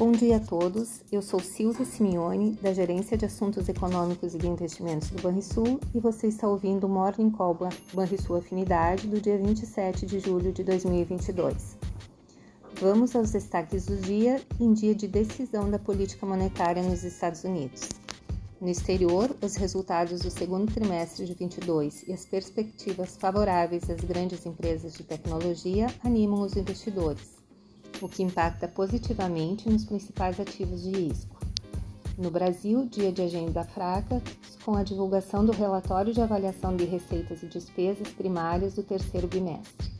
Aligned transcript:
Bom 0.00 0.12
dia 0.12 0.38
a 0.38 0.40
todos. 0.40 1.02
Eu 1.12 1.20
sou 1.20 1.38
Silvia 1.40 1.84
Simeone, 1.84 2.52
da 2.52 2.72
Gerência 2.72 3.18
de 3.18 3.26
Assuntos 3.26 3.68
Econômicos 3.68 4.34
e 4.34 4.38
de 4.38 4.48
Investimentos 4.48 5.10
do 5.10 5.20
Banrisul, 5.20 5.78
e 5.94 6.00
você 6.00 6.28
está 6.28 6.48
ouvindo 6.48 6.84
o 6.84 6.88
Morning 6.88 7.30
Call 7.30 7.54
Banrisul 7.92 8.36
Afinidade 8.36 9.06
do 9.06 9.20
dia 9.20 9.36
27 9.36 10.06
de 10.06 10.18
julho 10.18 10.54
de 10.54 10.64
2022. 10.64 11.76
Vamos 12.80 13.14
aos 13.14 13.32
destaques 13.32 13.84
do 13.84 13.96
dia 13.98 14.40
em 14.58 14.72
dia 14.72 14.94
de 14.94 15.06
decisão 15.06 15.70
da 15.70 15.78
política 15.78 16.24
monetária 16.24 16.82
nos 16.82 17.04
Estados 17.04 17.44
Unidos. 17.44 17.86
No 18.58 18.70
exterior, 18.70 19.36
os 19.42 19.54
resultados 19.56 20.22
do 20.22 20.30
segundo 20.30 20.72
trimestre 20.72 21.26
de 21.26 21.34
22 21.34 22.08
e 22.08 22.14
as 22.14 22.24
perspectivas 22.24 23.18
favoráveis 23.18 23.90
às 23.90 24.00
grandes 24.00 24.46
empresas 24.46 24.94
de 24.94 25.04
tecnologia 25.04 25.88
animam 26.02 26.40
os 26.40 26.56
investidores 26.56 27.39
o 28.00 28.08
que 28.08 28.22
impacta 28.22 28.66
positivamente 28.66 29.68
nos 29.68 29.84
principais 29.84 30.38
ativos 30.40 30.82
de 30.82 30.90
risco. 30.90 31.38
No 32.16 32.30
Brasil, 32.30 32.86
dia 32.86 33.10
de 33.10 33.22
agenda 33.22 33.64
fraca, 33.64 34.22
com 34.64 34.76
a 34.76 34.82
divulgação 34.82 35.44
do 35.44 35.52
relatório 35.52 36.12
de 36.12 36.20
avaliação 36.20 36.76
de 36.76 36.84
receitas 36.84 37.42
e 37.42 37.46
despesas 37.46 38.08
primárias 38.08 38.74
do 38.74 38.82
terceiro 38.82 39.26
bimestre. 39.26 39.90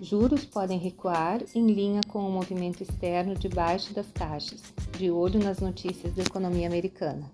Juros 0.00 0.44
podem 0.44 0.78
recuar 0.78 1.42
em 1.54 1.66
linha 1.66 2.00
com 2.08 2.26
o 2.26 2.30
movimento 2.32 2.82
externo 2.82 3.34
de 3.34 3.48
baixa 3.48 3.92
das 3.92 4.06
taxas, 4.06 4.62
de 4.96 5.10
olho 5.10 5.38
nas 5.42 5.58
notícias 5.58 6.14
da 6.14 6.22
economia 6.22 6.66
americana. 6.66 7.30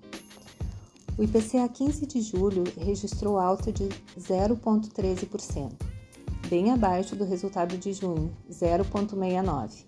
O 1.16 1.22
IPCA 1.22 1.68
15 1.68 2.06
de 2.06 2.20
julho 2.20 2.64
registrou 2.76 3.38
alta 3.38 3.70
de 3.70 3.88
0,13% 4.18 5.85
bem 6.46 6.70
abaixo 6.70 7.16
do 7.16 7.24
resultado 7.24 7.76
de 7.76 7.92
junho, 7.92 8.30
0,69. 8.50 9.84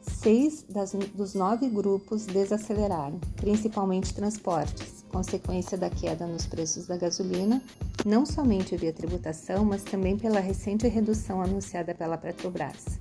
Seis 0.00 0.64
das, 0.68 0.92
dos 0.92 1.34
nove 1.34 1.68
grupos 1.68 2.26
desaceleraram, 2.26 3.20
principalmente 3.36 4.14
transportes, 4.14 5.04
consequência 5.10 5.76
da 5.76 5.90
queda 5.90 6.26
nos 6.26 6.46
preços 6.46 6.86
da 6.86 6.96
gasolina, 6.96 7.62
não 8.04 8.24
somente 8.24 8.76
via 8.76 8.92
tributação, 8.92 9.64
mas 9.64 9.82
também 9.82 10.16
pela 10.16 10.40
recente 10.40 10.86
redução 10.88 11.42
anunciada 11.42 11.94
pela 11.94 12.18
Petrobras, 12.18 12.98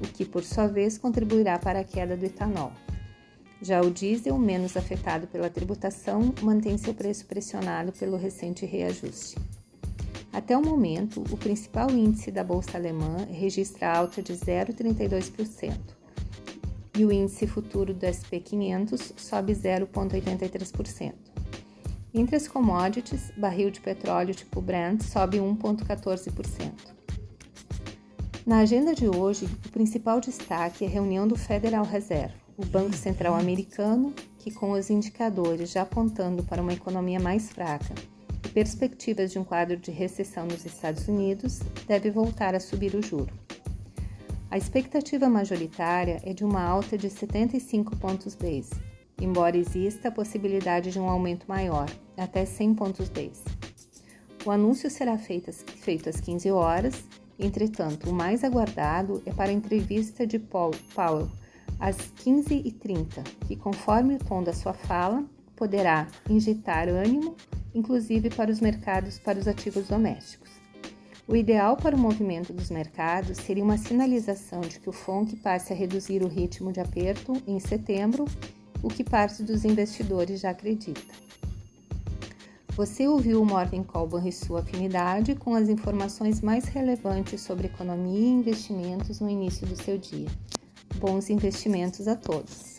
o 0.00 0.06
que 0.12 0.24
por 0.24 0.42
sua 0.44 0.66
vez 0.66 0.98
contribuirá 0.98 1.58
para 1.58 1.80
a 1.80 1.84
queda 1.84 2.16
do 2.16 2.24
etanol. 2.24 2.72
Já 3.60 3.80
o 3.80 3.90
diesel, 3.90 4.36
menos 4.38 4.76
afetado 4.76 5.26
pela 5.26 5.48
tributação, 5.48 6.34
mantém 6.42 6.76
seu 6.76 6.92
preço 6.92 7.24
pressionado 7.24 7.92
pelo 7.92 8.16
recente 8.16 8.66
reajuste. 8.66 9.36
Até 10.36 10.54
o 10.54 10.60
momento, 10.60 11.24
o 11.32 11.36
principal 11.38 11.90
índice 11.90 12.30
da 12.30 12.44
bolsa 12.44 12.76
alemã 12.76 13.26
registra 13.30 13.90
alta 13.90 14.22
de 14.22 14.34
0,32% 14.34 15.72
e 16.94 17.06
o 17.06 17.10
índice 17.10 17.46
futuro 17.46 17.94
do 17.94 18.04
SP 18.04 18.44
500 18.44 19.14
sobe 19.16 19.54
0,83%. 19.54 21.14
Entre 22.12 22.36
as 22.36 22.46
commodities, 22.46 23.32
barril 23.34 23.70
de 23.70 23.80
petróleo 23.80 24.34
tipo 24.34 24.60
Brent 24.60 25.00
sobe 25.04 25.38
1,14%. 25.38 26.70
Na 28.44 28.58
agenda 28.58 28.94
de 28.94 29.08
hoje, 29.08 29.46
o 29.64 29.70
principal 29.70 30.20
destaque 30.20 30.84
é 30.84 30.86
a 30.86 30.90
reunião 30.90 31.26
do 31.26 31.34
Federal 31.34 31.86
Reserve, 31.86 32.34
o 32.58 32.66
Banco 32.66 32.94
Central 32.94 33.34
Americano, 33.34 34.12
que, 34.38 34.50
com 34.50 34.72
os 34.72 34.90
indicadores 34.90 35.72
já 35.72 35.80
apontando 35.80 36.42
para 36.42 36.60
uma 36.60 36.74
economia 36.74 37.18
mais 37.18 37.48
fraca 37.48 37.94
perspectivas 38.48 39.32
de 39.32 39.38
um 39.38 39.44
quadro 39.44 39.76
de 39.76 39.90
recessão 39.90 40.46
nos 40.46 40.64
Estados 40.64 41.08
Unidos, 41.08 41.60
deve 41.86 42.10
voltar 42.10 42.54
a 42.54 42.60
subir 42.60 42.94
o 42.94 43.02
juro. 43.02 43.32
A 44.50 44.56
expectativa 44.56 45.28
majoritária 45.28 46.20
é 46.24 46.32
de 46.32 46.44
uma 46.44 46.62
alta 46.62 46.96
de 46.96 47.10
75 47.10 47.96
pontos 47.96 48.34
base, 48.34 48.70
embora 49.20 49.56
exista 49.56 50.08
a 50.08 50.12
possibilidade 50.12 50.92
de 50.92 51.00
um 51.00 51.08
aumento 51.08 51.46
maior, 51.48 51.90
até 52.16 52.44
100 52.44 52.74
pontos 52.74 53.08
base. 53.08 53.42
O 54.44 54.50
anúncio 54.50 54.88
será 54.88 55.18
feito, 55.18 55.52
feito 55.52 56.08
às 56.08 56.20
15 56.20 56.50
horas, 56.52 57.04
entretanto, 57.38 58.08
o 58.08 58.12
mais 58.12 58.44
aguardado 58.44 59.20
é 59.26 59.32
para 59.32 59.50
a 59.50 59.54
entrevista 59.54 60.26
de 60.26 60.38
Paul, 60.38 60.70
Powell 60.94 61.28
às 61.80 61.96
15h30, 62.24 63.24
que, 63.46 63.56
conforme 63.56 64.14
o 64.14 64.18
tom 64.18 64.42
da 64.42 64.52
sua 64.52 64.72
fala, 64.72 65.24
poderá 65.56 66.06
injetar 66.28 66.88
ânimo 66.88 67.34
inclusive 67.76 68.30
para 68.30 68.50
os 68.50 68.58
mercados 68.58 69.18
para 69.18 69.38
os 69.38 69.46
ativos 69.46 69.86
domésticos. 69.86 70.50
O 71.28 71.36
ideal 71.36 71.76
para 71.76 71.94
o 71.94 71.98
movimento 71.98 72.52
dos 72.52 72.70
mercados 72.70 73.36
seria 73.38 73.62
uma 73.62 73.76
sinalização 73.76 74.60
de 74.60 74.80
que 74.80 74.88
o 74.88 74.92
FONC 74.92 75.36
passe 75.36 75.72
a 75.72 75.76
reduzir 75.76 76.22
o 76.22 76.28
ritmo 76.28 76.72
de 76.72 76.80
aperto 76.80 77.34
em 77.46 77.60
setembro, 77.60 78.24
o 78.82 78.88
que 78.88 79.04
parte 79.04 79.42
dos 79.42 79.64
investidores 79.64 80.40
já 80.40 80.50
acredita. 80.50 81.14
Você 82.76 83.08
ouviu 83.08 83.42
o 83.42 83.44
Morning 83.44 83.82
Call 83.82 84.08
sua 84.32 84.60
Afinidade 84.60 85.34
com 85.34 85.54
as 85.54 85.68
informações 85.68 86.40
mais 86.40 86.66
relevantes 86.66 87.40
sobre 87.40 87.66
economia 87.66 88.20
e 88.20 88.32
investimentos 88.32 89.18
no 89.18 89.28
início 89.28 89.66
do 89.66 89.76
seu 89.82 89.98
dia. 89.98 90.28
Bons 90.96 91.28
investimentos 91.28 92.06
a 92.06 92.14
todos! 92.14 92.75